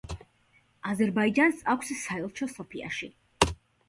[0.93, 3.11] აზერბაიჯანს აქვს საელჩო სოფიაში.